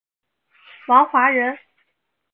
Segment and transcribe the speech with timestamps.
[0.87, 1.55] 王华人。